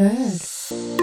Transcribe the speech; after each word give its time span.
hörd. 0.00 0.99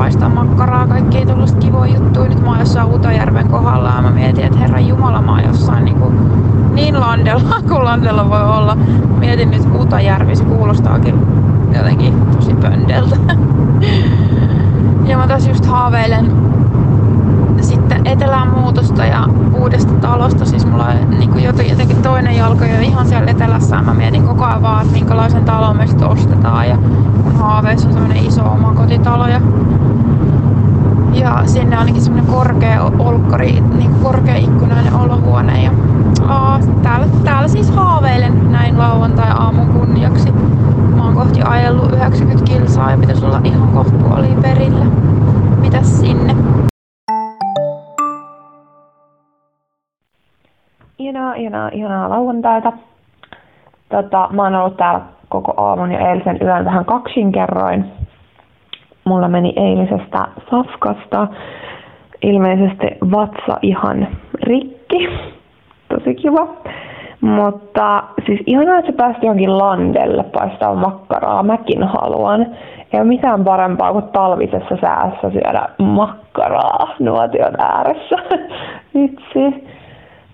Paistaa 0.00 0.28
makkaraa, 0.28 0.86
kaikki 0.86 1.26
tuollaista 1.26 1.58
kivoja 1.58 1.94
juttuja. 1.94 2.28
Nyt 2.28 2.40
mä 2.40 2.48
oon 2.48 2.58
jossain 2.58 2.94
Utojärven 2.94 3.48
kohdalla 3.48 3.92
ja 3.96 4.02
mä 4.02 4.10
mietin, 4.10 4.44
että 4.44 4.58
herran 4.58 4.88
jumala, 4.88 5.22
mä 5.22 5.30
oon 5.30 5.44
jossain 5.44 5.84
niinku 5.84 6.12
niin 6.72 7.00
landella 7.00 7.54
kuin 7.68 7.84
landella 7.84 8.28
voi 8.28 8.42
olla. 8.42 8.76
Mietin 9.18 9.50
nyt 9.50 9.62
Utojärvi, 9.78 10.36
se 10.36 10.44
kuulostaakin 10.44 11.14
jotenkin 11.76 12.20
tosi 12.26 12.54
pöndeltä. 12.54 13.16
Ja 15.06 15.16
mä 15.16 15.26
taas 15.26 15.48
just 15.48 15.66
haaveilen 15.66 16.32
sitten 17.60 18.06
etelään 18.06 18.48
muutosta 18.48 19.04
ja 19.04 19.28
uudesta 19.54 19.92
talosta. 19.92 20.44
Siis 20.44 20.66
mulla 20.66 20.86
on 20.86 21.10
niin 21.18 21.44
jotenkin 21.44 22.02
toinen 22.02 22.36
jalka 22.36 22.66
jo 22.66 22.80
ihan 22.80 23.06
siellä 23.06 23.30
etelässä 23.30 23.82
mä 23.82 23.94
mietin 23.94 24.22
koko 24.22 24.44
ajan 24.44 24.62
vaan, 24.62 24.82
että 24.82 24.92
minkälaisen 24.92 25.44
talon 25.44 25.76
me 25.76 25.86
sitten 25.86 26.08
ostetaan. 26.08 26.68
Ja 26.68 26.76
mun 27.24 27.36
haaveissa 27.36 27.88
on 27.88 27.94
semmonen 27.94 28.26
iso 28.26 28.44
oma 28.44 28.74
kotitalo 28.74 29.28
ja, 29.28 29.40
ja 31.20 31.46
sinne 31.46 31.76
ainakin 31.76 32.02
semmonen 32.02 32.32
korkea 32.32 32.82
olkkari, 32.98 33.60
niin 33.76 33.94
korkeaikkunainen 34.02 34.94
olohuone. 34.94 35.62
Ja, 35.62 35.70
aa, 36.28 36.60
täällä, 36.82 37.06
täällä 37.24 37.48
siis 37.48 37.70
haaveilen 37.70 38.52
näin 38.52 38.78
lauantai-aamun 38.78 39.66
kunniaksi. 39.66 40.32
Mä 40.96 41.04
oon 41.04 41.14
kohti 41.14 41.40
ajellut 41.42 41.92
90 41.92 42.44
kilsaa 42.44 42.90
ja 42.90 42.98
pitäisi 42.98 43.24
olla 43.26 43.40
ihan 43.44 43.68
kohta 43.68 43.92
puoliin 43.92 44.42
perillä. 44.42 44.84
Mitäs 45.60 46.00
sinne? 46.00 46.36
Ihanaa, 50.98 51.34
ihanaa, 51.34 51.68
ihanaa 51.72 52.10
lauantaita. 52.10 52.72
Tota, 53.88 54.28
mä 54.32 54.42
oon 54.42 54.54
ollut 54.54 54.76
täällä 54.76 55.00
koko 55.28 55.54
aamun 55.56 55.92
ja 55.92 56.10
eilisen 56.10 56.38
yön 56.42 56.64
vähän 56.64 56.84
kaksinkerroin. 56.84 57.99
Mulla 59.10 59.28
meni 59.28 59.52
eilisestä 59.56 60.26
safkasta 60.50 61.26
ilmeisesti 62.22 62.86
vatsa 63.10 63.58
ihan 63.62 64.08
rikki. 64.42 65.08
Tosi 65.88 66.14
kiva. 66.14 66.46
Mutta 67.20 68.02
siis 68.26 68.40
ihanaa, 68.46 68.78
että 68.78 68.90
sä 68.90 68.96
pääsit 68.96 69.22
johonkin 69.22 69.58
landelle 69.58 70.22
paistaa 70.22 70.74
makkaraa. 70.74 71.42
Mäkin 71.42 71.82
haluan. 71.82 72.46
Ei 72.92 73.00
ole 73.00 73.04
mitään 73.04 73.44
parempaa 73.44 73.92
kuin 73.92 74.04
talvisessa 74.04 74.76
säässä 74.80 75.30
syödä 75.30 75.68
makkaraa 75.78 76.94
nuotion 76.98 77.60
ääressä. 77.60 78.16
Vitsi. 78.94 79.68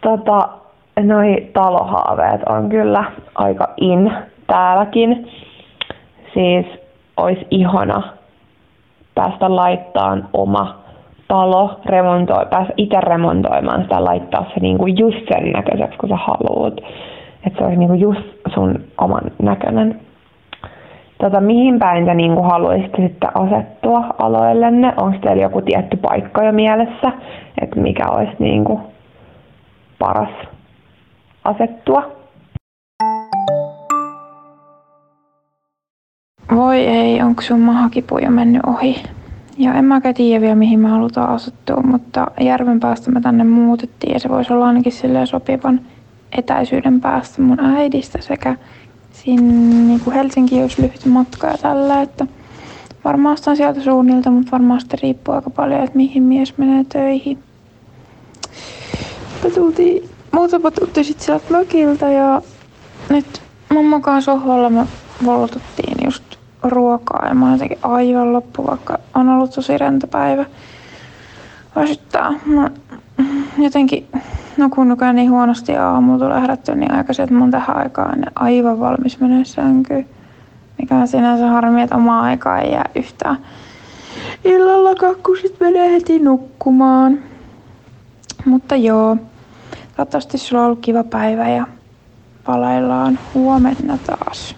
Tota, 0.00 0.48
noi 1.02 1.48
talohaaveet 1.52 2.40
on 2.48 2.68
kyllä 2.68 3.04
aika 3.34 3.68
in 3.76 4.12
täälläkin. 4.46 5.30
Siis 6.34 6.66
olisi 7.16 7.46
ihana 7.50 8.21
päästä 9.14 9.56
laittaan 9.56 10.28
oma 10.32 10.82
talo, 11.28 11.80
remontoi, 11.86 12.46
päästä 12.50 12.74
itse 12.76 13.00
remontoimaan 13.00 13.82
sitä, 13.82 14.04
laittaa 14.04 14.44
se 14.54 14.60
niinku 14.60 14.86
just 14.86 15.28
sen 15.28 15.52
näköiseksi, 15.52 15.98
kun 15.98 16.08
sä 16.08 16.16
haluat. 16.16 16.74
Että 17.46 17.58
se 17.58 17.64
olisi 17.64 17.78
niinku 17.78 17.94
just 17.94 18.26
sun 18.54 18.84
oman 18.98 19.22
näköinen. 19.42 20.00
Tota, 21.18 21.40
mihin 21.40 21.78
päin 21.78 22.06
sä 22.06 22.14
niinku 22.14 22.42
haluaisit 22.42 22.92
sitten 22.96 23.36
asettua 23.36 24.04
aloillenne? 24.18 24.94
Onko 24.96 25.18
teillä 25.18 25.42
joku 25.42 25.62
tietty 25.62 25.96
paikka 25.96 26.44
jo 26.44 26.52
mielessä, 26.52 27.12
että 27.62 27.80
mikä 27.80 28.08
olisi 28.08 28.32
niinku 28.38 28.80
paras 29.98 30.30
asettua? 31.44 32.21
Voi 36.62 36.78
ei, 36.78 37.22
onko 37.22 37.42
sun 37.42 37.60
mahakipu 37.60 38.18
jo 38.18 38.30
mennyt 38.30 38.62
ohi? 38.66 39.02
Ja 39.58 39.74
en 39.74 39.84
mäkään 39.84 40.14
tiedä 40.14 40.40
vielä 40.40 40.54
mihin 40.54 40.80
me 40.80 40.88
halutaan 40.88 41.30
asettua, 41.30 41.82
mutta 41.82 42.26
järven 42.40 42.80
päästä 42.80 43.10
me 43.10 43.20
tänne 43.20 43.44
muutettiin 43.44 44.12
ja 44.12 44.20
se 44.20 44.28
voisi 44.28 44.52
olla 44.52 44.66
ainakin 44.66 44.92
silleen 44.92 45.26
sopivan 45.26 45.80
etäisyyden 46.38 47.00
päästä 47.00 47.42
mun 47.42 47.60
äidistä 47.60 48.18
sekä 48.20 48.56
siinä 49.12 49.42
niin 49.86 50.00
kuin 50.00 50.14
Helsinki 50.14 50.62
olisi 50.62 50.82
lyhyt 50.82 51.06
matka 51.06 51.46
ja 51.46 51.58
tällä, 51.58 52.02
että 52.02 52.26
varmaan 53.04 53.36
on 53.46 53.56
sieltä 53.56 53.80
suunnilta, 53.80 54.30
mutta 54.30 54.52
varmasti 54.52 54.96
riippuu 55.02 55.34
aika 55.34 55.50
paljon, 55.50 55.80
että 55.80 55.96
mihin 55.96 56.22
mies 56.22 56.58
menee 56.58 56.84
töihin. 56.88 57.38
Me 59.44 59.50
tultiin, 59.50 60.08
muutama 60.32 60.70
tultiin 60.70 61.04
sitten 61.04 61.26
sieltä 61.26 61.44
mökiltä 61.50 62.08
ja 62.08 62.42
nyt 63.08 63.42
mammakaan 63.74 64.22
sohvalla 64.22 64.70
me 64.70 64.86
ruokaa 66.62 67.28
ja 67.28 67.34
mä 67.34 67.44
oon 67.44 67.54
jotenkin 67.54 67.78
aivan 67.82 68.32
loppu, 68.32 68.66
vaikka 68.66 68.98
on 69.14 69.28
ollut 69.28 69.50
tosi 69.50 69.78
rento 69.78 70.06
päivä. 70.06 70.44
Väsyttää. 71.76 72.32
Mä 72.46 72.70
jotenkin 73.58 74.06
nukunut 74.56 74.98
niin 75.12 75.30
huonosti 75.30 75.72
ja 75.72 75.90
aamulla 75.90 76.18
tulee 76.18 76.40
herättyä 76.40 76.74
niin 76.74 76.94
aikaisin, 76.94 77.22
että 77.22 77.34
mun 77.34 77.50
tähän 77.50 77.76
aikaan 77.76 78.24
aivan 78.34 78.80
valmis 78.80 79.20
menee 79.20 79.44
sänkyyn. 79.44 80.06
Mikä 80.78 80.96
on 80.96 81.08
sinänsä 81.08 81.46
harmi, 81.46 81.82
että 81.82 81.96
omaa 81.96 82.22
aikaa 82.22 82.58
ei 82.58 82.72
jää 82.72 82.90
yhtään 82.94 83.38
illalla 84.44 85.14
kun 85.22 85.36
sit 85.36 85.60
menee 85.60 85.92
heti 85.92 86.18
nukkumaan. 86.18 87.18
Mutta 88.44 88.76
joo, 88.76 89.16
toivottavasti 89.96 90.38
sulla 90.38 90.62
on 90.62 90.66
ollut 90.66 90.80
kiva 90.80 91.04
päivä 91.04 91.48
ja 91.48 91.66
palaillaan 92.44 93.18
huomenna 93.34 93.98
taas. 94.06 94.56